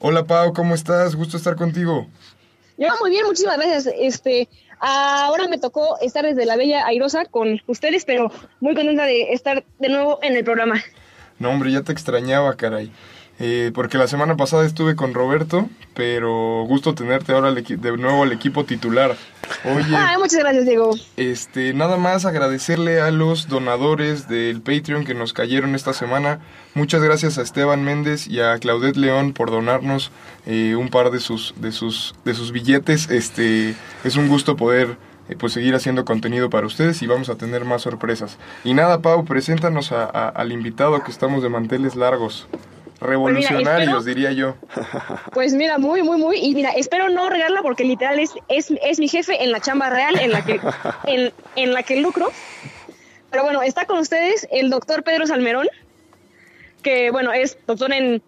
[0.00, 1.16] Hola Pau, ¿cómo estás?
[1.16, 2.06] Gusto estar contigo.
[2.76, 3.92] Yo muy bien, muchísimas gracias.
[3.98, 4.48] Este,
[4.78, 8.30] ahora me tocó estar desde la Bella Airosa con ustedes, pero
[8.60, 10.80] muy contenta de estar de nuevo en el programa.
[11.40, 12.92] No, hombre, ya te extrañaba, caray.
[13.40, 18.32] Eh, porque la semana pasada estuve con Roberto, pero gusto tenerte ahora de nuevo al
[18.32, 19.14] equipo titular.
[19.64, 20.90] Oye, Ay, muchas gracias, Diego.
[21.16, 26.40] este, nada más agradecerle a los donadores del Patreon que nos cayeron esta semana.
[26.74, 30.10] Muchas gracias a Esteban Méndez y a Claudette León por donarnos
[30.46, 33.08] eh, un par de sus, de sus, de sus billetes.
[33.08, 34.96] Este, es un gusto poder
[35.28, 38.36] eh, pues seguir haciendo contenido para ustedes y vamos a tener más sorpresas.
[38.64, 42.48] Y nada, Pau, preséntanos a- a- al invitado que estamos de manteles largos.
[43.00, 44.54] Revolucionarios, espero- diría yo.
[45.32, 46.38] Pues mira, muy, muy, muy.
[46.38, 49.88] Y mira, espero no regarla porque literal es, es, es mi jefe en la chamba
[49.90, 50.60] real en la que,
[51.06, 52.30] en, en la que lucro.
[53.30, 55.68] Pero bueno, está con ustedes el doctor Pedro Salmerón,
[56.82, 58.22] que bueno, es doctor en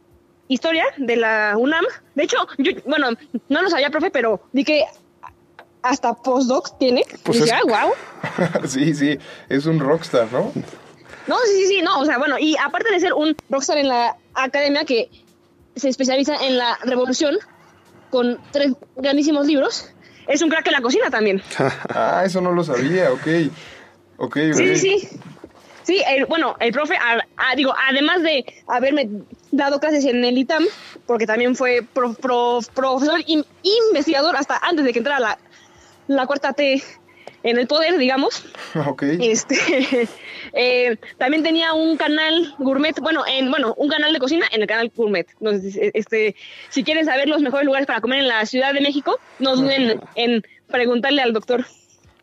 [0.49, 1.85] historia de la UNAM.
[2.15, 3.09] De hecho, yo, bueno,
[3.49, 4.85] no lo sabía, profe, pero vi que
[5.83, 7.03] hasta postdoc tiene.
[7.23, 7.85] Pues Dije, es- ah,
[8.61, 8.69] wow.
[8.69, 10.53] sí, sí, es un rockstar, ¿no?
[11.31, 13.89] No, sí, sí, sí, no, o sea, bueno, y aparte de ser un rockstar en
[13.89, 15.09] la academia que
[15.77, 17.37] se especializa en la revolución
[18.11, 19.89] con tres grandísimos libros,
[20.27, 21.41] es un crack en la cocina también.
[21.95, 23.27] Ah, eso no lo sabía, ok.
[24.19, 24.37] Ok.
[24.55, 25.09] Sí, sí, sí.
[25.83, 29.09] Sí, el- bueno, el profe, a- a- digo, además de haberme
[29.51, 30.65] dado clases en el ITAM,
[31.07, 33.47] porque también fue pro- pro- profesor in-
[33.91, 35.39] investigador hasta antes de que entrara la,
[36.09, 36.83] la cuarta T
[37.43, 38.45] en el poder, digamos,
[38.87, 39.03] Ok.
[39.03, 40.09] Este,
[40.53, 44.67] eh, también tenía un canal gourmet, bueno, en, bueno, un canal de cocina en el
[44.67, 45.27] canal gourmet.
[45.41, 46.37] Entonces, este,
[46.69, 50.01] si quieren saber los mejores lugares para comer en la Ciudad de México, no duden
[50.15, 51.65] en preguntarle al doctor.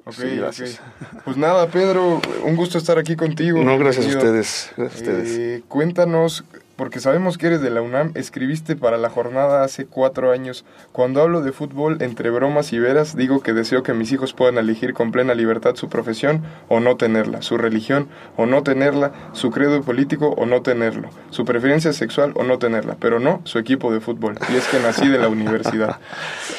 [0.06, 0.81] Ok, Sí, gracias.
[1.25, 3.62] Pues nada, Pedro, un gusto estar aquí contigo.
[3.62, 4.72] No, gracias a ustedes.
[4.78, 5.38] Gracias a ustedes.
[5.38, 6.46] Eh, cuéntanos,
[6.78, 10.64] porque sabemos que eres de la UNAM, escribiste para la jornada hace cuatro años.
[10.92, 14.60] Cuando hablo de fútbol, entre bromas y veras, digo que deseo que mis hijos puedan
[14.60, 19.50] elegir con plena libertad su profesión o no tenerla, su religión o no tenerla, su
[19.50, 23.92] credo político o no tenerlo, su preferencia sexual o no tenerla, pero no su equipo
[23.92, 24.38] de fútbol.
[24.54, 26.00] Y es que nací de la universidad.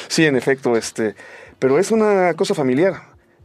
[0.07, 1.15] Sí, en efecto, este,
[1.59, 2.95] pero es una cosa familiar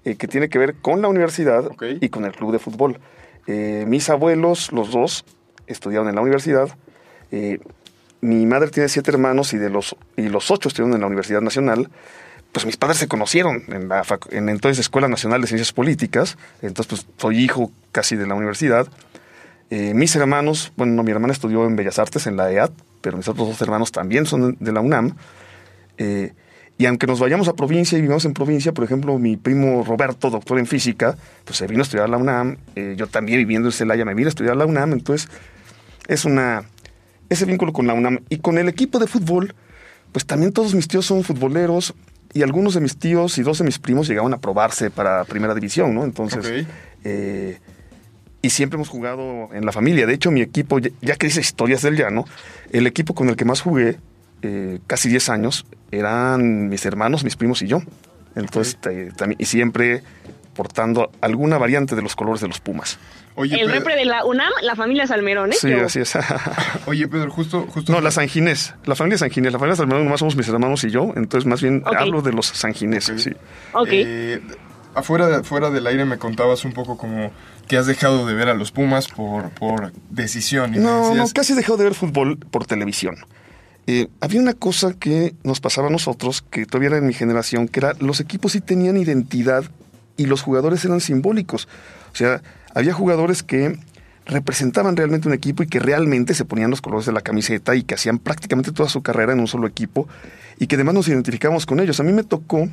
[0.05, 1.71] eh, que tiene que ver con la universidad
[2.01, 2.99] y con el club de fútbol.
[3.47, 5.25] Eh, mis abuelos, los dos,
[5.67, 6.69] estudiaron en la universidad.
[7.31, 7.59] Eh,
[8.25, 11.43] mi madre tiene siete hermanos y de los y los ocho estudiaron en la Universidad
[11.43, 11.91] Nacional.
[12.53, 16.39] Pues mis padres se conocieron en la en entonces Escuela Nacional de Ciencias Políticas.
[16.63, 18.89] Entonces, pues soy hijo casi de la universidad.
[19.69, 22.71] Eh, mis hermanos, bueno, no, mi hermana estudió en Bellas Artes en la EAD,
[23.03, 25.17] pero mis otros dos hermanos también son de la UNAM.
[25.99, 26.33] Eh,
[26.79, 30.31] y aunque nos vayamos a provincia y vivamos en provincia, por ejemplo, mi primo Roberto,
[30.31, 32.57] doctor en física, pues se vino a estudiar a la UNAM.
[32.97, 34.93] yo también viviendo en Celaya me vine a estudiar a la UNAM.
[34.93, 35.29] Entonces,
[36.09, 36.65] es una
[37.31, 38.21] ese vínculo con la UNAM.
[38.29, 39.55] Y con el equipo de fútbol,
[40.13, 41.95] pues también todos mis tíos son futboleros
[42.33, 45.55] y algunos de mis tíos y dos de mis primos llegaban a probarse para primera
[45.55, 46.05] división, ¿no?
[46.05, 46.41] Entonces,
[47.05, 47.59] eh,
[48.43, 50.07] y siempre hemos jugado en la familia.
[50.07, 52.25] De hecho, mi equipo, ya- que dice historias del llano,
[52.73, 53.99] el equipo con el que más jugué,
[54.43, 57.81] eh, casi 10 años, eran mis hermanos, mis primos y yo.
[58.37, 60.03] Entonces, te- también, y siempre
[60.55, 62.99] portando alguna variante de los colores de los Pumas.
[63.37, 65.57] Oye, el repre de la UNAM, la familia Salmerón, ¿eh?
[65.61, 66.13] Sí, Yo- así es.
[66.87, 67.93] oye, Pedro, justo, justo.
[67.93, 68.75] no, la Sanginés.
[68.85, 69.53] La familia Sanginés.
[69.53, 71.13] La familia Salmerón nomás somos mis hermanos y yo.
[71.17, 73.09] Entonces, más bien hablo de los Sanginés.
[73.11, 73.19] Ok.
[73.19, 73.31] Sí.
[73.73, 73.89] Ok.
[73.91, 74.41] Eh,
[74.95, 77.33] afuera, de- fuera del aire me contabas un poco como
[77.67, 80.75] que has dejado de ver a los Pumas por, por decisión.
[80.75, 83.17] y No, no, casi he dejado de ver fútbol por televisión.
[83.87, 87.69] Eh, había una cosa que nos pasaba a nosotros, que todavía era en mi generación,
[87.69, 89.65] que era los equipos sí tenían identidad
[90.17, 91.69] y los jugadores eran simbólicos.
[92.13, 92.43] O sea,
[92.75, 93.79] había jugadores que
[94.27, 97.83] representaban realmente un equipo y que realmente se ponían los colores de la camiseta y
[97.83, 100.09] que hacían prácticamente toda su carrera en un solo equipo
[100.59, 102.01] y que además nos identificábamos con ellos.
[102.01, 102.69] A mí me tocó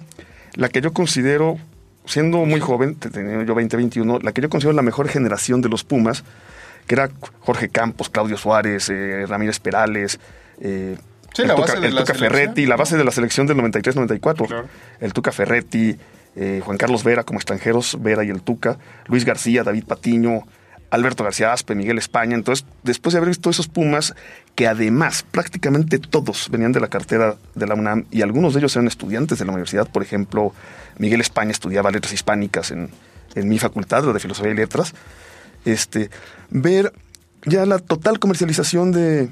[0.55, 1.57] la que yo considero,
[2.05, 5.61] siendo muy joven, te- tenía yo 20, 21, la que yo considero la mejor generación
[5.61, 6.23] de los Pumas,
[6.87, 7.09] que era
[7.41, 10.19] Jorge Campos, Claudio Suárez, eh, Ramírez Perales,
[10.61, 10.97] eh,
[11.33, 13.11] Sí, el, la Tuca, base de el la Tuca selección, Ferretti, la base de la
[13.11, 14.67] selección del 93-94, Claro.
[14.99, 15.95] el Tuca Ferretti,
[16.35, 20.45] eh, Juan Carlos Vera como extranjeros, Vera y el Tuca, Luis García, David Patiño,
[20.89, 22.35] Alberto García Aspe, Miguel España.
[22.35, 24.13] Entonces, después de haber visto esos Pumas,
[24.55, 28.75] que además prácticamente todos venían de la cartera de la UNAM y algunos de ellos
[28.75, 30.53] eran estudiantes de la universidad, por ejemplo,
[30.97, 32.89] Miguel España estudiaba letras hispánicas en,
[33.35, 34.93] en mi facultad, lo de filosofía y letras,
[35.65, 36.09] este,
[36.49, 36.93] ver
[37.45, 39.31] ya la total comercialización de,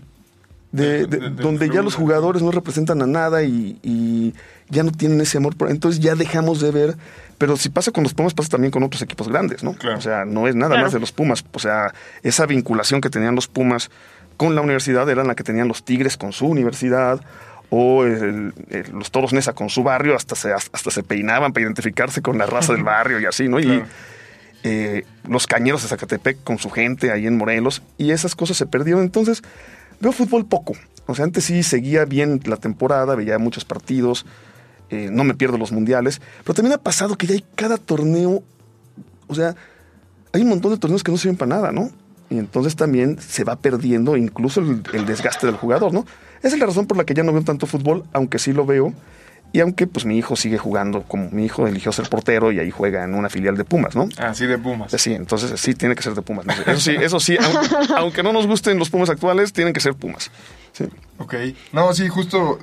[0.72, 4.36] de, De- donde ya los jugadores no representan a nada y, y
[4.70, 6.96] ya no tienen ese amor por entonces ya dejamos de ver
[7.40, 9.98] pero si pasa con los Pumas pasa también con otros equipos grandes no Claro.
[9.98, 10.84] o sea no es nada Claro.
[10.84, 13.90] más de los Pumas o sea esa vinculación que tenían los Pumas
[14.38, 17.20] con la universidad era la que tenían los Tigres con su universidad
[17.72, 21.64] o el- el- los toros Nesa con su barrio hasta se hasta se peinaban para
[21.66, 23.82] identificarse con la raza del barrio y así no y
[24.64, 28.66] eh, los cañeros de Zacatepec con su gente ahí en Morelos, y esas cosas se
[28.66, 29.04] perdieron.
[29.04, 29.42] Entonces,
[30.00, 30.74] veo fútbol poco.
[31.06, 34.26] O sea, antes sí seguía bien la temporada, veía muchos partidos,
[34.90, 38.44] eh, no me pierdo los mundiales, pero también ha pasado que ya hay cada torneo,
[39.28, 39.56] o sea,
[40.34, 41.90] hay un montón de torneos que no sirven para nada, ¿no?
[42.30, 46.06] Y entonces también se va perdiendo incluso el, el desgaste del jugador, ¿no?
[46.44, 48.66] Esa es la razón por la que ya no veo tanto fútbol, aunque sí lo
[48.66, 48.94] veo.
[49.52, 52.70] Y aunque pues mi hijo sigue jugando, como mi hijo eligió ser portero y ahí
[52.70, 54.08] juega en una filial de Pumas, ¿no?
[54.18, 54.92] Así de Pumas.
[54.98, 56.46] Sí, entonces sí tiene que ser de Pumas.
[56.46, 56.54] ¿no?
[56.54, 59.96] Eso sí, eso sí, aunque, aunque no nos gusten los Pumas actuales, tienen que ser
[59.96, 60.30] Pumas.
[60.74, 60.86] Sí.
[61.18, 61.36] Ok.
[61.74, 62.60] No, sí, justo,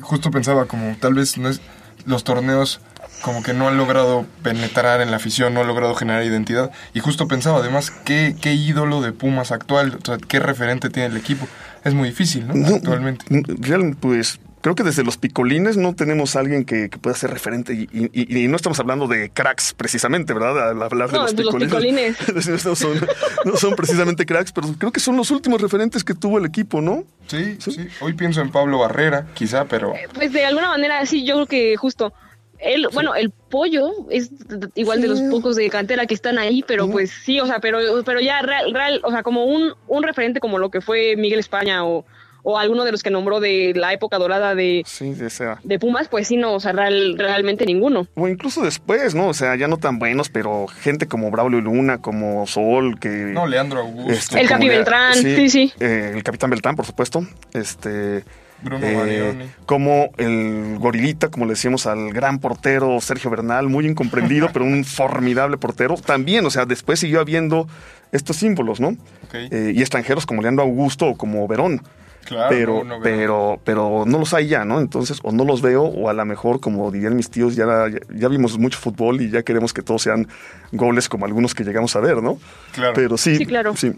[0.00, 1.60] justo pensaba como tal vez no es,
[2.06, 2.80] los torneos
[3.22, 6.70] como que no han logrado penetrar en la afición, no han logrado generar identidad.
[6.94, 9.98] Y justo pensaba además, ¿qué, qué ídolo de Pumas actual?
[10.02, 11.46] O sea, ¿qué referente tiene el equipo?
[11.84, 12.54] Es muy difícil, ¿no?
[12.54, 13.24] No, Actualmente.
[13.58, 17.30] Real, pues creo que desde los picolines no tenemos a alguien que, que pueda ser
[17.30, 20.70] referente y, y- y no estamos hablando de cracks precisamente, ¿verdad?
[20.70, 22.16] Al hablar de No, los de los picolines.
[22.64, 23.00] no, son,
[23.44, 26.80] no son precisamente cracks, pero creo que son los últimos referentes que tuvo el equipo,
[26.80, 27.04] ¿no?
[27.26, 27.88] Sí, sí.
[28.00, 29.92] Hoy pienso en Pablo Barrera, quizá, pero...
[30.14, 32.12] Pues de alguna manera, sí, yo creo que justo.
[32.58, 34.30] Él, bueno, el pollo es
[34.74, 35.24] igual de los Sí.
[35.30, 38.74] pocos de cantera que están ahí, pero pues sí, o sea, pero, pero ya real,
[38.74, 42.04] real, o sea, como un, un referente como lo que fue Miguel España o,
[42.42, 46.28] o alguno de los que nombró de la época dorada de, Sí, de Pumas, pues
[46.28, 48.06] sí, no, o sea, real- realmente ninguno.
[48.14, 49.28] O incluso después, ¿no?
[49.28, 53.08] O sea, ya no tan buenos, pero gente como Braulio Luna, como Sol, que...
[53.08, 55.72] No, Leandro Augusto, Este, El Capi Beltrán, sí, sí.
[55.80, 57.26] eh, el Capitán Beltrán, por supuesto.
[57.52, 58.24] Este.
[58.62, 64.48] Bruno eh, como el gorilita, como le decíamos al gran portero Sergio Bernal, muy incomprendido,
[64.52, 65.94] pero un formidable portero.
[65.94, 67.66] También, o sea, después siguió habiendo
[68.12, 68.96] estos símbolos, ¿no?
[69.32, 71.80] Eh, y extranjeros como Leandro Augusto o como Verón.
[72.24, 74.78] Claro, pero, no, no, pero, pero no los hay ya, ¿no?
[74.78, 77.98] Entonces, o no los veo, o a lo mejor, como dirían mis tíos, ya, ya,
[78.14, 80.28] ya vimos mucho fútbol y ya queremos que todos sean
[80.70, 82.38] goles como algunos que llegamos a ver, ¿no?
[82.72, 82.92] Claro.
[82.94, 83.36] Pero sí.
[83.36, 83.74] Sí, claro.
[83.76, 83.92] Sí.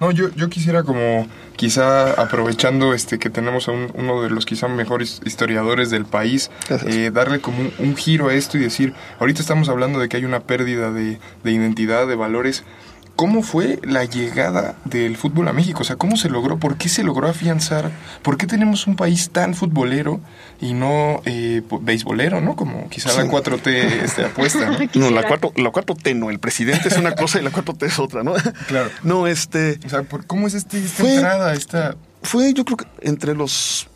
[0.00, 4.46] No, yo, yo quisiera como, quizá aprovechando este que tenemos a un- uno de los
[4.46, 6.50] quizá mejores historiadores del país,
[6.86, 10.16] eh, darle como un, un giro a esto y decir, ahorita estamos hablando de que
[10.16, 12.64] hay una pérdida de, de identidad, de valores.
[13.20, 15.82] ¿Cómo fue la llegada del fútbol a México?
[15.82, 16.58] O sea, ¿cómo se logró?
[16.58, 17.90] ¿Por qué se logró afianzar?
[18.22, 20.20] ¿Por qué tenemos un país tan futbolero
[20.58, 22.56] y no eh, po- beisbolero, no?
[22.56, 23.28] Como quizá la Sí.
[23.28, 23.66] 4T
[24.04, 24.72] este, apuesta, ¿no?
[24.94, 25.28] No, la Quisiera.
[25.28, 28.32] 4, la 4T no, el presidente es una cosa y la 4T es otra, ¿no?
[28.68, 28.88] Claro.
[29.02, 31.52] No, este, O sea, ¿por- ¿cómo es este, esta Fue- entrada?
[31.52, 31.96] Esta...
[32.22, 33.86] fue yo creo que entre los,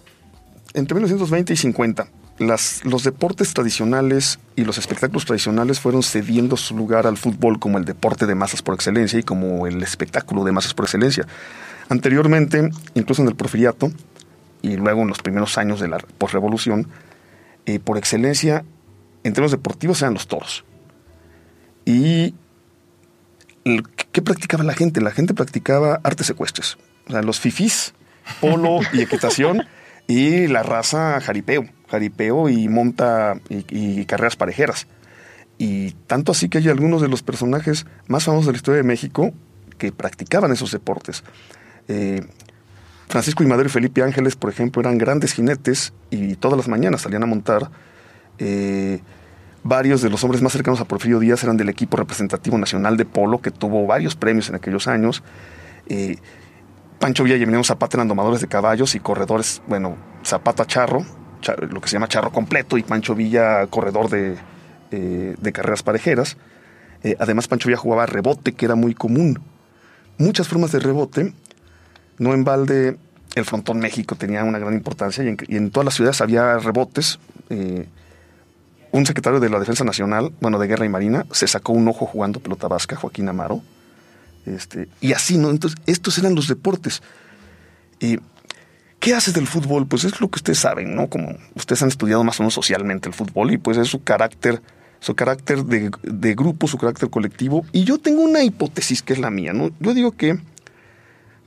[0.75, 2.09] entre 1920 y 50,
[2.39, 7.85] los deportes tradicionales y los espectáculos tradicionales fueron cediendo su lugar al fútbol como el
[7.85, 11.27] deporte de masas por excelencia y como el espectáculo de masas por excelencia.
[11.89, 13.93] Anteriormente, incluso en el porfiriato
[14.63, 16.89] y luego en los primeros años de la posrevolución,
[17.67, 18.65] eh, por excelencia,
[19.23, 20.65] en términos deportivos, eran los toros.
[21.85, 22.35] Y
[24.13, 25.01] ¿qué practicaba la gente?
[25.01, 26.79] La gente practicaba artes ecuestres.
[27.07, 27.95] O sea, los fifís,
[28.41, 29.67] polo y equitación,
[30.07, 34.87] y la raza jaripeo, jaripeo y monta y, carreras parejeras.
[35.59, 38.89] Y tanto así que hay algunos de los personajes más famosos de la historia de
[38.89, 39.33] México
[39.79, 41.23] que practicaban esos deportes.
[41.89, 42.23] Eh,
[43.09, 47.03] Francisco y Madero y Felipe Ángeles, por ejemplo, eran grandes jinetes y todas las mañanas
[47.03, 47.71] salían a montar.
[48.39, 49.01] Eh,
[49.63, 53.05] varios de los hombres más cercanos a Porfirio Díaz eran del equipo representativo nacional de
[53.05, 55.23] polo, que tuvo varios premios en aquellos años.
[55.89, 56.17] Eh,
[56.99, 61.09] Pancho Villa y Emiliano Zapata eran domadores de caballos y corredores, bueno, Zapata charro, cha-
[61.47, 64.37] lo que se llama charro completo, y Pancho Villa corredor de,
[64.91, 66.37] eh, de carreras parejeras.
[67.03, 69.41] Eh, además, Pancho Villa jugaba rebote, que era muy común.
[70.19, 71.33] Muchas formas de rebote.
[72.19, 72.97] No en balde,
[73.35, 77.19] el frontón México tenía una gran importancia y en, todas las ciudades había rebotes.
[77.51, 77.87] Eh,
[78.93, 82.07] un secretario de la Defensa Nacional, bueno, de Guerra y Marina, se sacó un ojo
[82.07, 83.61] jugando pelota vasca, Joaquín Amaro.
[84.47, 85.51] Este, y así, ¿no?
[85.51, 87.03] Entonces, estos eran los deportes.
[87.99, 88.19] Y,
[89.05, 89.87] ¿Qué haces del fútbol?
[89.87, 91.11] Pues es lo que ustedes saben, ¿no?
[91.11, 94.63] Como ustedes han estudiado más o menos socialmente el fútbol y pues es su carácter
[94.99, 97.67] su carácter de, de grupo, su carácter colectivo.
[97.71, 99.69] Y yo tengo una hipótesis que es la mía, ¿no?
[99.79, 100.39] Yo digo que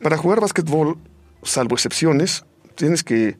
[0.03, 0.99] para jugar básquetbol,
[1.41, 2.45] salvo excepciones,
[2.75, 3.39] tienes que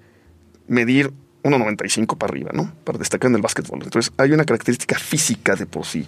[0.68, 2.74] medir 1,95 para arriba, ¿no?
[2.86, 3.84] Para destacar en el básquetbol.
[3.84, 6.08] Entonces, hay una característica física de por sí.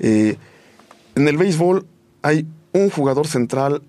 [0.00, 0.36] Eh,
[1.14, 1.86] en el béisbol
[2.22, 3.84] hay un jugador central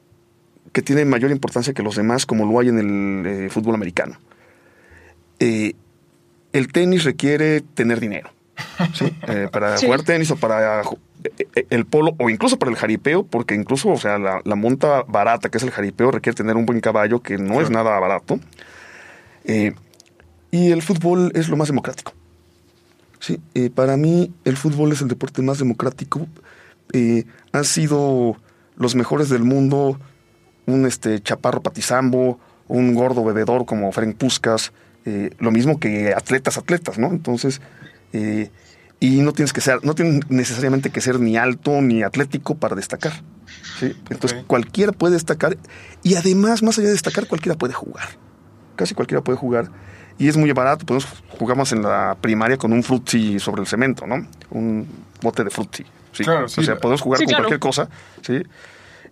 [0.71, 4.17] que tiene mayor importancia que los demás, como lo hay en el eh, fútbol americano.
[5.39, 5.73] Eh,
[6.53, 8.29] el tenis requiere tener dinero.
[8.93, 9.13] ¿sí?
[9.27, 9.85] Eh, para Sí.
[9.85, 10.81] jugar tenis o para
[11.69, 15.49] el polo o incluso para el jaripeo, porque incluso, o sea, la, la monta barata
[15.49, 18.39] que es el jaripeo requiere tener un buen caballo que no es nada barato.
[19.45, 19.73] Eh,
[20.51, 22.13] y el fútbol es lo más democrático.
[23.19, 26.27] Sí, eh, para mí el fútbol es el deporte más democrático.
[27.51, 28.37] Han sido
[28.77, 29.99] los mejores del mundo
[30.69, 34.71] un este chaparro patizambo, un gordo bebedor como Frank Puskas,
[35.05, 37.07] eh, lo mismo que atletas, atletas, ¿no?
[37.07, 37.61] Entonces,
[38.13, 38.51] eh,
[38.99, 42.75] y no tienes que ser, no tienes necesariamente que ser ni alto ni atlético para
[42.75, 43.13] destacar.
[43.79, 43.95] ¿sí?
[44.09, 45.57] Entonces, cualquiera puede destacar
[46.03, 48.07] y además, más allá de destacar, cualquiera puede jugar.
[48.75, 49.69] Casi cualquiera puede jugar.
[50.17, 54.05] Y es muy barato, podemos jugamos en la primaria con un frutzi sobre el cemento,
[54.05, 54.27] ¿no?
[54.51, 54.85] Un
[55.21, 55.85] bote de frutzi.
[56.11, 56.25] ¿sí?
[56.25, 57.43] Claro, sí, O sea, podemos jugar Sí, con claro.
[57.45, 57.89] cualquier cosa,
[58.21, 58.43] ¿sí?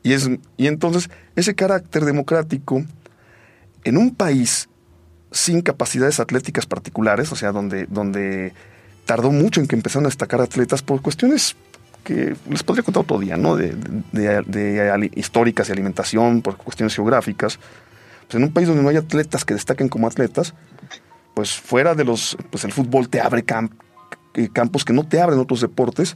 [0.03, 2.83] Y, es, y entonces, ese carácter democrático
[3.83, 4.69] en un país
[5.31, 8.53] sin capacidades atléticas particulares, o sea, donde, donde
[9.05, 11.55] tardó mucho en que empezaron a destacar atletas por cuestiones
[12.03, 13.57] que les podría contar otro día, ¿no?
[13.57, 13.75] De,
[15.15, 17.59] históricas y alimentación, por cuestiones geográficas.
[18.27, 20.53] Pues en un país donde no hay atletas que destaquen como atletas,
[21.33, 23.73] pues fuera de los, pues el fútbol te abre camp-
[24.35, 26.15] eh, campos que no te abren otros deportes.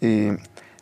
[0.00, 0.36] eh,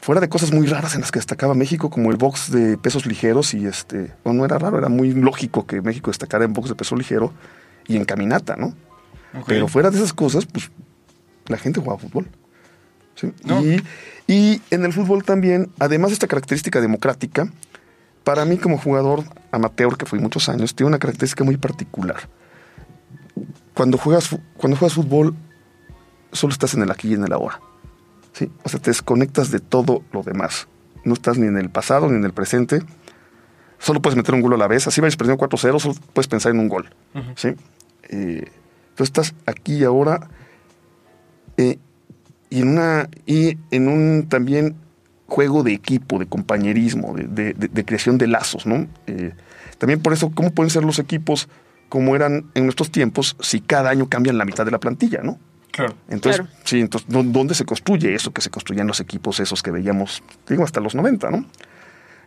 [0.04, 3.06] fuera de cosas muy raras en las que destacaba México, como el box de pesos
[3.06, 6.68] ligeros, y este, bueno, no era raro, era muy lógico que México destacara en box
[6.68, 7.32] de peso ligero
[7.86, 8.74] y en caminata, ¿no?
[9.46, 10.70] Pero fuera de esas cosas, pues
[11.46, 12.28] la gente jugaba fútbol.
[13.14, 13.32] ¿sí?
[13.44, 13.64] No.
[13.64, 13.82] Y,
[14.26, 17.48] y en el fútbol también, además de esta característica democrática,
[18.24, 22.28] para mí como jugador amateur, que fui muchos años, tiene una característica muy particular.
[23.72, 25.34] Cuando juegas, cuando juegas fútbol,
[26.30, 27.58] solo estás en el aquí y en el ahora.
[28.34, 28.50] ¿Sí?
[28.62, 30.68] O sea, te desconectas de todo lo demás.
[31.04, 32.80] No estás ni en el pasado ni en el presente.
[33.78, 34.86] Solo puedes meter un gol a la vez.
[34.86, 36.90] Así vayas perdiendo 4-0, solo puedes pensar en un gol.
[37.36, 37.48] ¿sí?
[38.10, 38.44] Eh,
[38.94, 40.28] tú estás aquí y ahora
[41.56, 41.78] eh,
[42.50, 44.76] y en una y en un también
[45.26, 48.86] juego de equipo, de compañerismo, de, de- de- de creación de lazos, ¿no?
[49.06, 49.32] Eh,
[49.78, 51.48] también por eso, ¿cómo pueden ser los equipos
[51.88, 55.38] como eran en nuestros tiempos si cada año cambian la mitad de la plantilla, ¿no?
[55.74, 55.94] Claro.
[56.08, 56.56] Entonces, Claro.
[56.64, 60.22] sí, entonces, ¿dó- ¿dónde se construye eso que se construían los equipos esos que veíamos,
[60.48, 61.44] digo, hasta los 90, ¿no?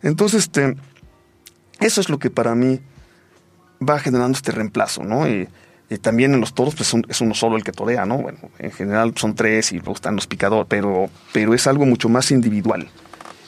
[0.03, 0.75] Entonces, este,
[1.79, 2.81] eso es lo que para mí
[3.87, 5.27] va generando este reemplazo, ¿no?
[5.29, 5.47] Y,
[5.89, 8.17] y también en los toros, pues un- es uno solo el que torea, ¿no?
[8.17, 12.09] Bueno, en general son tres y luego están los picadores, pero, pero es algo mucho
[12.09, 12.89] más individual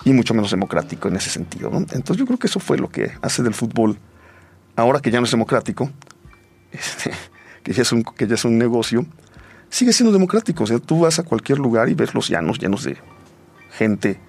[0.05, 1.79] y mucho menos democrático en ese sentido, ¿no?
[1.79, 3.97] Entonces yo creo que eso fue lo que hace del fútbol,
[4.77, 5.91] ahora que ya no es democrático,
[6.71, 7.11] este,
[7.63, 9.05] que, ya es un, que ya es un negocio,
[9.69, 10.63] sigue siendo democrático.
[10.63, 12.97] O sea, tú vas a cualquier lugar y ves los llanos llenos de
[13.71, 14.19] gente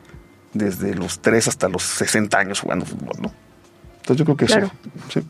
[0.53, 3.33] desde los 3 hasta los 60 años jugando fútbol, ¿no?
[4.01, 4.67] Entonces yo creo que Claro.
[4.67, 5.21] eso.
[5.21, 5.27] Sí.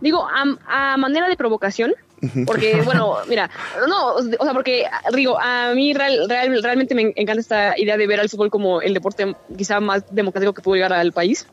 [0.00, 1.92] Digo, a, a manera de provocación,
[2.46, 3.50] porque, bueno, mira,
[3.88, 4.84] no, o sea, porque,
[5.14, 8.80] digo, a mí real- real- realmente me encanta esta idea de ver al fútbol como
[8.82, 11.46] el deporte quizá más democrático que pudo llegar al país.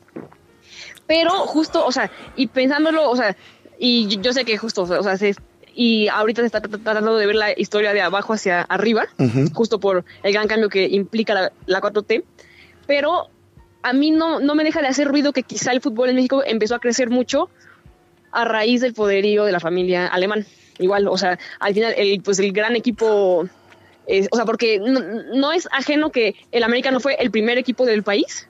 [1.06, 3.36] Pero justo, o sea, y pensándolo, o sea,
[3.78, 5.34] y yo sé que justo, o sea, se-
[5.78, 9.06] y ahorita se está trat- tratando de ver la historia de abajo hacia arriba,
[9.52, 12.24] justo por el gran cambio que implica la, la 4T,
[12.86, 13.28] pero
[13.82, 16.42] a mí no, no me deja de hacer ruido que quizá el fútbol en México
[16.44, 17.50] empezó a crecer mucho
[18.32, 20.46] a raíz del poderío de la familia alemán.
[20.78, 23.46] Igual, o sea, al final, el, pues el gran equipo,
[24.06, 25.00] eh, o sea, porque no,
[25.34, 28.48] no es ajeno que el América no fue el primer equipo del país,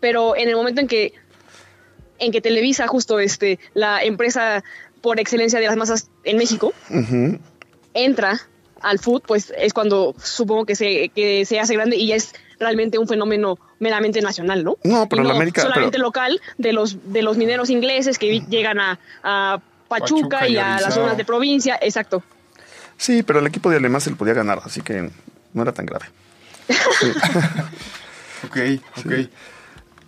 [0.00, 1.12] pero en el momento en que
[2.18, 4.64] en que Televisa, justo este, la empresa
[5.06, 6.72] por excelencia de las masas en México,
[7.94, 8.40] entra
[8.80, 12.34] al fútbol, pues es cuando supongo que se, que se hace grande y ya es
[12.58, 14.78] realmente un fenómeno meramente nacional, ¿no?
[14.82, 18.40] No, pero Y la América- solamente pero- local de los de los mineros ingleses que
[18.48, 22.24] llegan a, a Pachuca, Pachuca y y a las zonas de provincia, exacto.
[22.96, 25.08] Sí, pero el equipo de Alemán se le podía ganar, así que
[25.54, 26.06] no era tan grave.
[28.44, 28.56] Ok,
[28.98, 29.12] ok.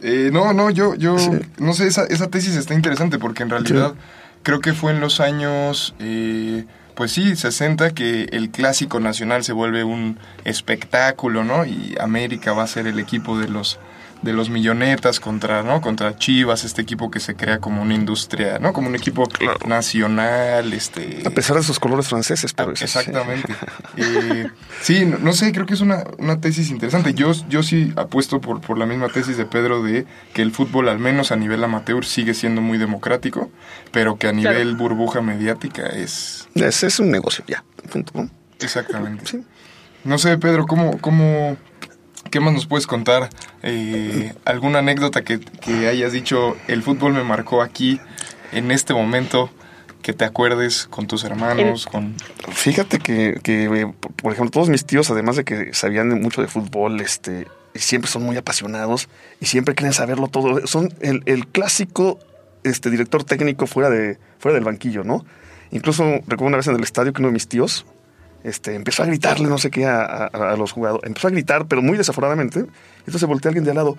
[0.01, 1.31] Eh, no, no, yo, yo, Sí.
[1.59, 3.95] no sé, esa, esa tesis está interesante porque en realidad
[4.43, 6.65] creo que fue en los años, eh,
[6.95, 11.65] pues sí, 60 que el clásico nacional se vuelve un espectáculo, ¿no?
[11.65, 13.79] Y América va a ser el equipo de los,
[14.23, 15.81] de los millonetas contra, ¿no?
[15.81, 18.73] Contra Chivas, este equipo que se crea como una industria, ¿no?
[18.73, 19.25] Como un equipo
[19.67, 21.23] nacional, este...
[21.25, 22.99] A pesar de sus colores franceses, pero Ah, eso sí.
[22.99, 23.55] Exactamente.
[23.97, 24.47] Eh,
[24.81, 27.15] sí, no, no sé, creo que es una, una tesis interesante.
[27.15, 30.89] Yo, yo sí apuesto por, por la misma tesis de Pedro de que el fútbol,
[30.89, 33.51] al menos a nivel amateur, sigue siendo muy democrático,
[33.91, 36.49] pero que a nivel burbuja mediática es...
[36.55, 37.65] Es, es un negocio, ya.
[37.91, 38.29] Punto.
[38.61, 39.27] Exactamente.
[39.27, 39.45] Sí.
[40.05, 41.57] No sé, Pedro, ¿cómo, cómo,
[42.31, 43.31] ¿qué más nos puedes contar?
[43.63, 48.01] Eh, ¿Alguna anécdota que, que hayas dicho, el fútbol me marcó aquí,
[48.53, 49.51] en este momento,
[50.03, 52.15] que te acuerdes con tus hermanos, con...
[52.51, 56.41] Fíjate que, que, eh, por- por ejemplo, todos mis tíos, además de que sabían mucho
[56.41, 59.09] de fútbol, este, siempre son muy apasionados
[59.41, 60.67] y siempre quieren saberlo todo.
[60.67, 62.19] Son el, el clásico
[62.65, 65.25] este, director técnico fuera, de, fuera del banquillo, ¿no?
[65.71, 67.85] Incluso recuerdo una vez en el estadio que uno de mis tíos
[68.45, 71.07] este, empezó a gritarle, no sé qué, a, a- a los jugadores.
[71.07, 72.65] Empezó a gritar, pero muy desaforadamente.
[73.07, 73.97] Entonces volteó alguien de al lado.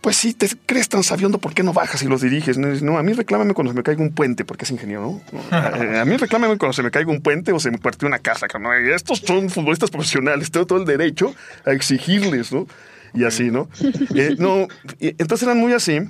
[0.00, 2.58] Pues si te crees tan sabiendo, ¿por qué no bajas y los diriges?
[2.58, 5.00] No, no, a mí reclámame cuando se me caiga un puente, porque es ingeniero,
[5.32, 5.40] ¿no?
[5.50, 8.18] A, a mí reclámame cuando se me caiga un puente o se me partió una
[8.18, 8.46] casa.
[8.94, 12.66] Estos son futbolistas profesionales, tengo todo el derecho a exigirles, ¿no?
[13.14, 13.68] Y así, ¿no?
[14.14, 14.68] Eh, no,
[15.00, 16.00] entonces eran muy así.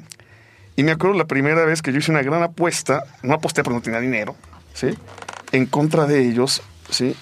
[0.74, 3.76] Y me acuerdo la primera vez que yo hice una gran apuesta, no aposté porque
[3.76, 4.34] no tenía dinero,
[4.72, 4.88] ¿sí?
[5.52, 7.14] En contra de ellos, ¿sí?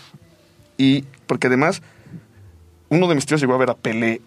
[0.77, 1.83] Y porque además,
[2.89, 4.21] uno de mis tíos llegó a ver a Pelé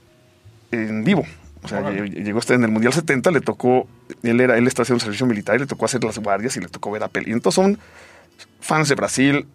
[0.72, 1.24] en vivo.
[1.64, 2.10] O sea, Órale.
[2.10, 3.88] llegó hasta en el Mundial 70, le tocó,
[4.22, 6.68] él era, él estaba haciendo servicio militar y le tocó hacer las guardias y le
[6.68, 7.32] tocó ver a Pelé.
[7.32, 7.80] Entonces son
[8.60, 9.48] fans de Brasil,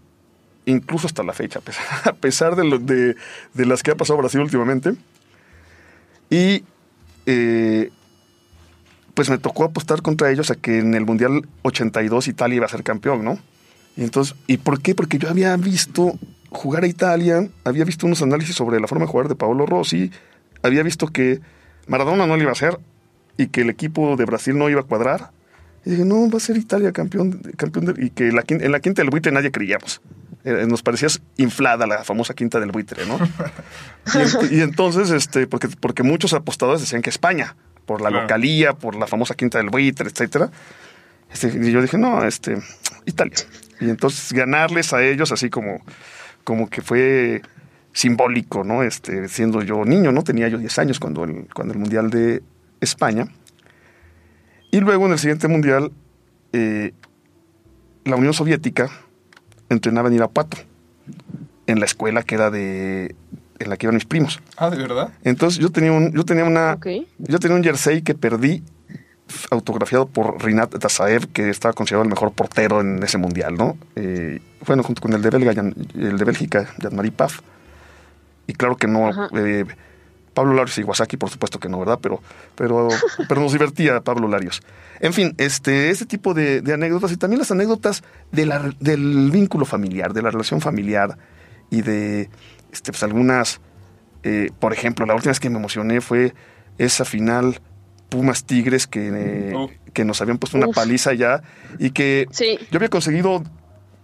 [0.66, 3.14] incluso hasta la fecha, a pesar, a pesar de, lo- de,
[3.54, 4.94] de las que ha pasado Brasil últimamente.
[6.30, 6.64] Y
[7.26, 7.90] eh,
[9.14, 12.70] pues me tocó apostar contra ellos a que en el Mundial 82 Italia iba a
[12.70, 13.38] ser campeón, ¿no?
[13.96, 14.94] Y entonces, ¿y por qué?
[14.94, 16.18] Porque yo había visto
[16.50, 20.10] jugar a Italia, había visto unos análisis sobre la forma de jugar de Paolo Rossi,
[20.62, 21.40] había visto que
[21.86, 22.78] Maradona no lo iba a hacer
[23.36, 25.30] y que el equipo de Brasil no iba a cuadrar.
[25.84, 28.80] Y dije, no, va a ser Italia campeón, campeón de- y que la, en la
[28.80, 30.00] quinta del buitre nadie creíamos.
[30.44, 33.18] Eh, nos parecía inflada la famosa quinta del buitre, ¿no?
[34.50, 37.56] y entonces, este, porque, porque muchos apostadores decían que España,
[37.86, 38.22] por la Claro.
[38.22, 40.50] localía, por la famosa quinta del buitre, etcétera.
[41.32, 42.58] Este, y yo dije, no, este,
[43.06, 43.36] Italia.
[43.80, 45.80] Y entonces ganarles a ellos así como,
[46.44, 47.42] como que fue
[47.92, 48.82] simbólico, ¿no?
[48.82, 50.22] Este, siendo yo niño, ¿no?
[50.22, 52.42] Tenía yo 10 años cuando el, cuando el Mundial de
[52.80, 53.26] España.
[54.70, 55.90] Y luego en el siguiente Mundial,
[56.52, 56.92] eh,
[58.04, 58.88] la Unión Soviética
[59.68, 60.56] entrenaba en Irapuato,
[61.66, 63.14] en la escuela que era de,
[63.58, 64.40] en la que iban mis primos.
[64.56, 65.12] Ah, ¿de verdad?
[65.24, 66.86] Entonces yo tenía un, yo tenía una, Ok.
[67.18, 68.62] yo tenía un jersey que perdí
[69.50, 73.76] autografiado por Rinat Dazaev, que estaba considerado el mejor portero en ese mundial, ¿no?
[73.96, 77.40] Eh, bueno, junto con el de Belga, el de Bélgica, Jean-Marie Paf.
[78.46, 79.64] Y claro que no, eh,
[80.34, 81.98] Pablo Larios y Iwasaki, por supuesto que no, ¿verdad?
[82.02, 82.20] Pero,
[82.54, 82.88] pero,
[83.28, 84.60] pero nos divertía Pablo Larios.
[85.00, 89.30] En fin, este, este tipo de, de anécdotas y también las anécdotas de la- del
[89.30, 91.16] vínculo familiar, de la relación familiar
[91.70, 92.28] y de
[92.72, 93.60] este, pues, algunas,
[94.22, 96.34] eh, por ejemplo, la última vez que me emocioné fue
[96.78, 97.60] esa final
[98.10, 99.70] Pumas Tigres que, eh, Oh.
[99.94, 100.74] que nos habían puesto una Uf.
[100.74, 101.42] paliza ya
[101.78, 102.58] y que Sí.
[102.70, 103.42] yo había conseguido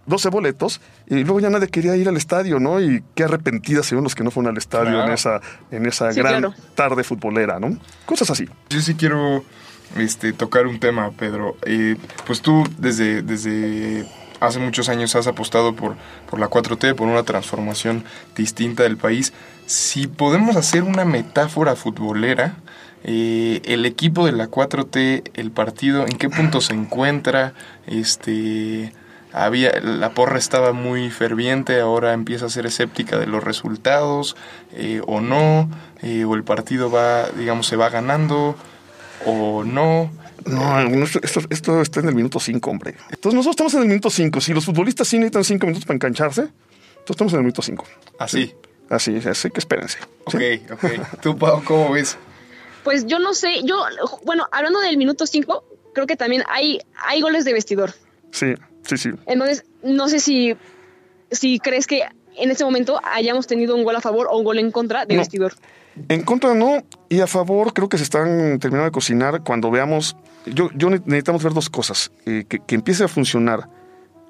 [0.07, 2.81] 12 boletos y luego ya nadie quería ir al estadio, ¿no?
[2.81, 5.07] Y qué arrepentidas se los que no fueron al estadio Claro.
[5.07, 6.55] en esa, en esa Sí, gran claro.
[6.75, 7.77] tarde futbolera, ¿no?
[8.05, 8.47] Cosas así.
[8.69, 9.43] Yo sí quiero
[9.97, 11.55] este, tocar un tema, Pedro.
[11.65, 14.05] Eh, pues tú desde, desde
[14.39, 15.95] hace muchos años has apostado por,
[16.29, 18.03] por la 4T, por una transformación
[18.35, 19.33] distinta del país.
[19.65, 22.55] Si podemos hacer una metáfora futbolera,
[23.03, 27.53] eh, el equipo de la 4T, el partido, ¿en qué punto se encuentra?
[27.85, 28.93] Este
[29.33, 34.35] había la porra estaba muy ferviente, ahora empieza a ser escéptica de los resultados
[34.71, 35.69] eh, o no,
[36.01, 38.55] eh, o el partido va, digamos, se va ganando
[39.25, 40.09] o no.
[40.45, 42.95] No, esto, esto- está en el minuto 5, hombre.
[43.09, 44.39] Entonces nosotros estamos en el minuto 5.
[44.39, 47.83] Si los futbolistas sí necesitan 5 minutos para engancharse, entonces estamos en el minuto 5.
[48.19, 48.53] Así.
[48.89, 49.97] Así, así que espérense.
[50.23, 50.61] Ok, ¿sí?
[50.71, 51.19] ok.
[51.21, 52.17] ¿Tú, Pau, cómo ves?
[52.87, 53.75] Pues yo no sé, yo,
[54.23, 57.91] bueno, hablando del minuto 5, creo que también hay, hay goles de vestidor.
[58.31, 59.09] Sí, sí, sí.
[59.25, 60.55] Entonces, no sé si,
[61.29, 62.03] si crees que
[62.37, 65.15] en este momento hayamos tenido un gol a favor o un gol en contra de
[65.15, 65.19] No.
[65.19, 65.53] vestidor.
[66.07, 70.15] En contra no, y a favor creo que se están terminando de cocinar cuando veamos,
[70.45, 73.67] yo, yo ne- necesitamos ver dos cosas, eh, que, que empiece a funcionar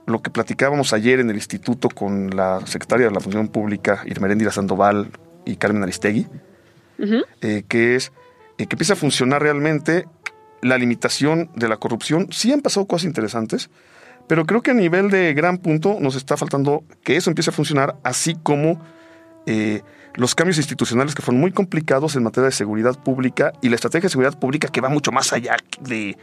[0.08, 4.50] lo que platicábamos ayer en el instituto con la secretaria de la Función Pública, Irmeréndira
[4.52, 5.12] Sandoval
[5.46, 6.26] y Carmen Aristegui,
[7.41, 8.12] eh, que es
[8.58, 10.08] eh, que empiece a funcionar realmente
[10.62, 12.28] la limitación de la corrupción.
[12.32, 13.70] Sí han pasado cosas interesantes,
[14.28, 17.54] pero creo que a nivel de gran punto nos está faltando que eso empiece a
[17.54, 18.82] funcionar, así como
[19.46, 19.82] eh,
[20.15, 24.08] los cambios institucionales que fueron muy complicados en materia de seguridad pública y la estrategia
[24.08, 26.17] de seguridad pública que va mucho más allá de,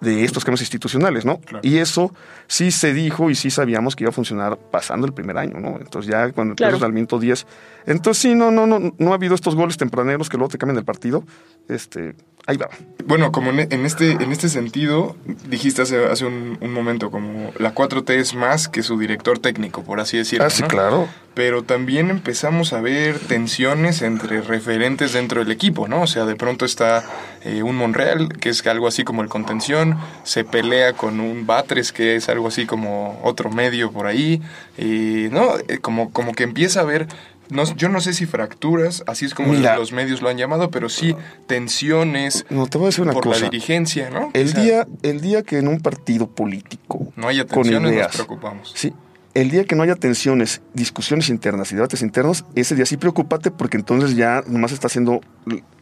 [0.00, 1.40] de estos cambios institucionales, ¿no?
[1.40, 1.60] Claro.
[1.62, 2.12] Y eso
[2.48, 5.76] sí se dijo y sí sabíamos que iba a funcionar pasando el primer año, ¿no?
[5.78, 6.70] Entonces ya cuando Claro.
[6.72, 7.46] empiezas al minuto 10,
[7.86, 10.78] entonces sí, no, no, no, no ha habido estos goles tempraneros que luego te cambian
[10.78, 11.24] el partido,
[11.68, 12.14] este,
[12.46, 12.68] ahí va.
[13.06, 15.16] Bueno, como en, este, en este sentido,
[15.48, 19.82] dijiste hace, hace un, un momento, como la 4T es más que su director técnico,
[19.82, 20.46] por así decirlo.
[20.46, 20.68] Ah, sí, ¿no?
[20.68, 21.08] claro.
[21.34, 26.02] Pero también empezamos a ver tensiones entre referentes dentro del equipo, ¿no?
[26.02, 27.04] O sea, de pronto está
[27.42, 31.92] eh, un Monreal, que es algo así como el contención, se pelea con un Batres,
[31.92, 34.40] que es algo así como otro medio por ahí,
[34.78, 35.56] y, ¿no?
[35.68, 37.08] Eh, Como, como que empieza a haber,
[37.50, 39.76] no, yo no sé si fracturas, así es como Mira.
[39.76, 41.14] los medios lo han llamado, pero sí
[41.46, 43.40] tensiones No, te voy a decir una por cosa.
[43.40, 44.30] la dirigencia, ¿no?
[44.32, 47.92] El O sea, día, el día que en un partido político no haya con tensiones,
[47.92, 48.72] ideas, nos preocupamos.
[48.74, 48.92] Sí.
[49.34, 53.50] El día que no haya tensiones, discusiones internas y debates internos, ese día sí preocúpate
[53.50, 55.20] porque entonces ya nomás está haciendo,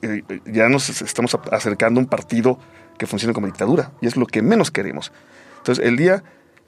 [0.02, 2.58] eh, ya nos estamos acercando a un partido
[2.98, 5.12] que funcione como dictadura y es lo que menos queremos.
[5.58, 6.24] Entonces el día,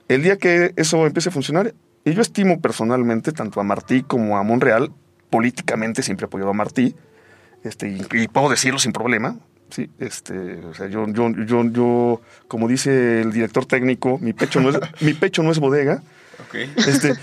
[0.09, 1.73] el día que eso empiece a funcionar,
[2.05, 4.91] y yo estimo personalmente tanto a Martí como a Monreal,
[5.29, 6.95] políticamente siempre he apoyado a Martí,
[7.63, 9.37] este, y, y puedo decirlo sin problema.
[9.71, 14.61] Sí, este, o sea, yo, yo, yo, yo, como dice el director técnico, mi pecho
[14.61, 16.03] no es, mi pecho no es bodega.
[16.47, 16.55] Ok.
[16.87, 17.15] Este,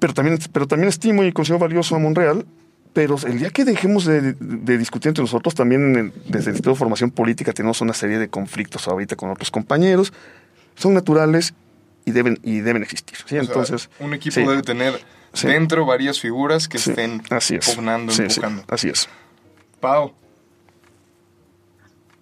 [0.00, 2.46] pero, también, pero también estimo y considero valioso a Monreal.
[2.94, 6.70] Pero el día que dejemos de, de discutir entre nosotros, también el- desde el Instituto
[6.70, 10.12] de Formación Política tenemos una serie de conflictos ahorita con otros compañeros.
[10.74, 11.54] Son naturales
[12.04, 13.16] y deben, y deben existir.
[13.18, 13.24] ¿sí?
[13.24, 15.00] O sea, Entonces, un equipo sí, debe tener
[15.34, 15.46] Sí.
[15.46, 17.70] dentro varias figuras que sí, estén así es.
[17.74, 18.64] pugnando, Sí, sí, empujando.
[18.68, 19.08] así es.
[19.80, 20.12] Pau.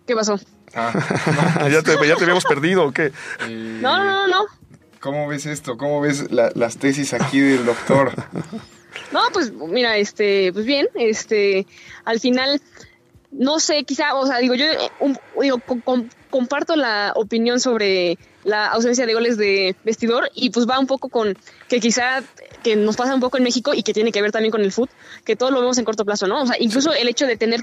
[0.07, 0.39] ¿Qué pasó?
[0.75, 0.93] Ah,
[1.71, 3.07] ¿Ya, te, ¿Ya te habíamos perdido o qué?
[3.41, 4.45] eh, No, no, no, no.
[5.01, 5.77] ¿Cómo ves esto?
[5.77, 8.13] ¿Cómo ves la- las tesis aquí del doctor?
[9.13, 11.67] No, pues mira, este, pues bien, este,
[12.05, 12.61] al final,
[13.33, 17.61] no sé, quizá, o sea, digo, yo eh, un- digo, com- com- comparto la opinión
[17.61, 21.37] sobre la ausencia de goles de vestidor y pues va un poco con
[21.69, 22.23] que quizá
[22.63, 24.73] que nos pasa un poco en México y que tiene que ver también con el
[24.73, 24.91] fútbol,
[25.25, 26.43] que todo lo vemos en corto plazo, ¿no?
[26.43, 27.61] O sea, incluso el hecho de tener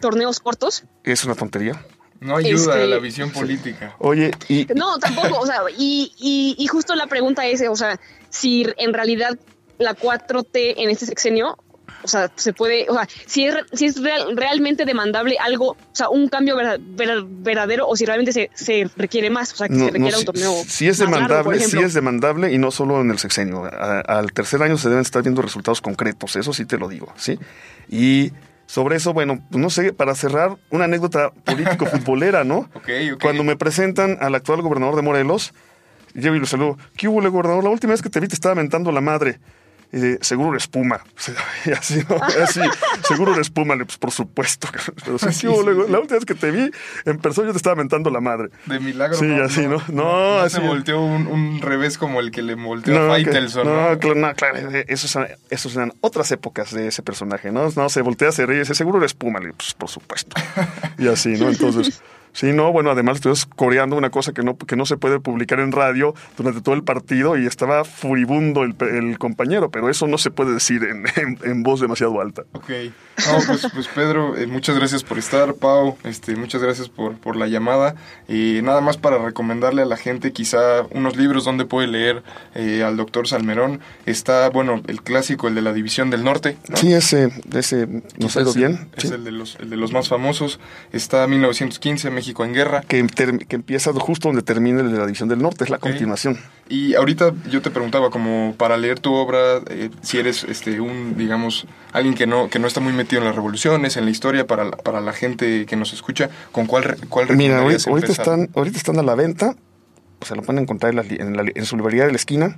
[0.00, 1.84] torneos cortos, Es una tontería.
[2.20, 3.96] No ayuda Este, a la visión política.
[3.98, 7.98] Oye, y No, tampoco, o sea, y, y, y justo la pregunta es, o sea,
[8.28, 9.38] si en realidad
[9.78, 11.56] la 4T en este sexenio,
[12.02, 15.76] o sea, se puede, o sea, si es, si es real- realmente demandable algo, o
[15.92, 19.68] sea, un cambio vera- vera- verdadero, o si realmente se, se requiere más, o sea,
[19.68, 20.54] que No, se requiera no, un torneo.
[20.64, 21.86] si, si es más largo, por demandable, sí ejemplo.
[21.86, 23.64] es demandable y no solo en el sexenio.
[23.64, 27.12] A- al tercer año se deben estar viendo resultados concretos, eso sí te lo digo,
[27.16, 27.38] ¿sí?
[27.88, 28.32] Y
[28.66, 32.68] sobre eso, bueno, pues no sé, para cerrar, una anécdota político-futbolera, ¿no?
[32.74, 33.22] Ok, ok.
[33.22, 35.52] Cuando me presentan al actual gobernador de Morelos,
[36.14, 36.78] llego y lo saludo.
[36.96, 37.64] ¿Qué hubo, gobernador?
[37.64, 39.38] La última vez que te vi te estaba mentando la madre.
[39.92, 41.00] Y de, seguro eres Puma.
[41.66, 42.16] Y así, ¿no?
[42.42, 42.60] Así,
[43.08, 43.74] seguro eres Puma.
[43.74, 44.68] Le, Pues por supuesto.
[45.04, 45.92] Pero sí, Sí, ¿qué hubo, sí, le- sí.
[45.92, 46.70] La última vez que te vi
[47.06, 48.50] en persona yo te estaba mentando la madre.
[48.66, 49.16] De milagro.
[49.16, 49.82] Sí, así, ¿no?
[49.88, 50.56] No, así.
[50.56, 53.66] se volteó un, un revés como el que le volteó a Faitelson.
[53.66, 57.68] no, claro, no, claro, eh, esos, eran- esos eran otras épocas de ese personaje, ¿no?
[57.74, 60.36] No, se voltea, se ríe, y dice, seguro eres Puma, Le digo, pues por supuesto.
[60.98, 61.48] Y así, ¿no?
[61.48, 62.00] Entonces,
[62.32, 65.60] sí, no, bueno, además estuvimos coreando una cosa que no, que no se puede publicar
[65.60, 70.06] en radio durante todo el partido y estaba furibundo el, pe- el compañero, pero eso
[70.06, 72.42] no se puede decir en, en- en voz demasiado alta.
[72.52, 72.70] Ok.
[73.26, 75.52] No, pues, pues Pedro, eh, muchas gracias por estar.
[75.54, 77.94] Pau, este, muchas gracias por, por la llamada.
[78.28, 82.22] Y nada más para recomendarle a la gente quizá unos libros donde puede leer
[82.54, 83.80] eh, al doctor Salmerón.
[84.06, 86.56] Está, bueno, el clásico, el de la División del Norte.
[86.68, 86.76] ¿no?
[86.78, 87.86] Sí, ese, ese
[88.18, 88.88] nos ha ido Es el- bien.
[88.96, 89.14] Es sí.
[89.14, 90.58] el, de los, el de los más famosos.
[90.92, 92.82] Está 1915, México en guerra.
[92.86, 96.38] Que, empieza justo donde termina el de la División del Norte, es la continuación.
[96.68, 101.16] Y ahorita yo te preguntaba, como para leer tu obra, eh, si eres este un,
[101.16, 104.46] digamos, alguien que no, que no está muy metido en las revoluciones, en la historia,
[104.46, 108.76] para la, para la gente que nos escucha, ¿con cuál, cuál Mira, ahorita, están, ahorita
[108.78, 109.56] están a la venta,
[110.22, 112.16] se lo pueden encontrar en, la li- en, la li- en su librería de la
[112.16, 112.56] esquina.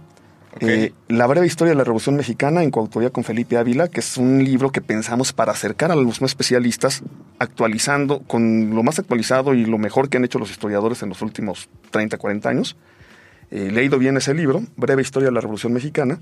[0.60, 4.18] Eh, la breve historia de la Revolución Mexicana en coautoría con Felipe Ávila, que es
[4.18, 7.02] un libro que pensamos para acercar a los más especialistas,
[7.42, 11.20] actualizando con lo más actualizado y lo mejor que han hecho los historiadores en los
[11.22, 12.76] últimos 30, 40 años.
[13.50, 16.18] Eh, leído bien ese libro, Breve Historia de la Revolución Mexicana.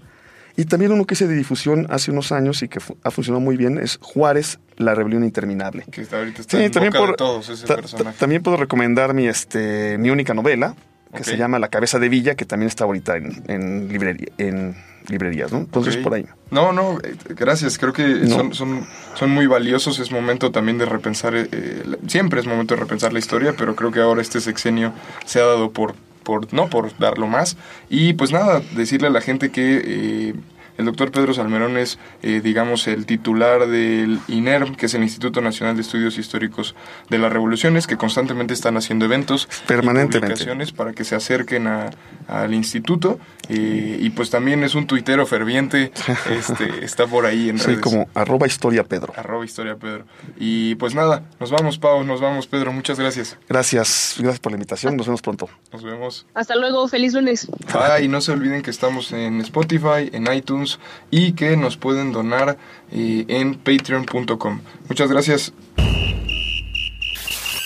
[0.56, 3.40] Y también uno que hice de difusión hace unos años y que fu- ha funcionado
[3.40, 5.84] muy bien es Juárez, la Rebelión Interminable.
[5.92, 8.12] Que está, ahorita está Sí, en también, boca por- de todos ese ta- personaje.
[8.16, 10.74] ta- también puedo recomendar mi, este, mi única novela,
[11.14, 14.74] que se llama La cabeza de Villa, que también está ahorita en, en, librería, en
[15.08, 15.58] librerías, ¿no?
[15.58, 16.26] Entonces, por ahí.
[16.50, 17.78] No, no, eh, gracias.
[17.78, 18.36] Creo que No.
[18.36, 19.98] son, son, son muy valiosos.
[19.98, 23.90] Es momento también de repensar, eh, siempre es momento de repensar la historia, pero creo
[23.92, 24.92] que ahora este sexenio
[25.24, 27.56] se ha dado por, por no por darlo más.
[27.88, 30.34] Y pues nada, decirle a la gente que eh,
[30.80, 35.40] El doctor Pedro Salmerón es, eh, digamos, el titular del INERM, que es el Instituto
[35.40, 36.74] Nacional de Estudios Históricos
[37.08, 40.16] de las Revoluciones, que constantemente están haciendo eventos Permanentemente.
[40.16, 41.90] y publicaciones para que se acerquen a-
[42.26, 43.18] al instituto.
[43.52, 45.90] eh, y pues también es un tuitero ferviente,
[46.30, 47.80] este, está por ahí en Soy redes.
[47.80, 49.12] como arroba historia Pedro.
[49.16, 50.04] Arroba Historia Pedro.
[50.38, 52.72] Y pues nada, nos vamos, Pau, nos vamos, Pedro.
[52.72, 53.36] Muchas gracias.
[53.48, 54.96] Gracias, gracias por la invitación.
[54.96, 55.48] Nos vemos pronto.
[55.72, 56.26] Nos vemos.
[56.34, 57.48] Hasta luego, feliz lunes.
[57.74, 60.69] Ah, y no se olviden que estamos en Spotify, en iTunes
[61.10, 62.58] y que nos pueden donar
[62.92, 64.60] eh, en patreon.com.
[64.88, 65.52] Muchas gracias.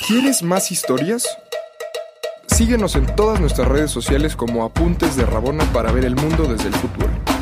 [0.06, 1.26] ¿Quieres más historias?
[2.46, 6.68] Síguenos en todas nuestras redes sociales como Apuntes de Rabona para ver el mundo desde
[6.68, 7.33] el fútbol.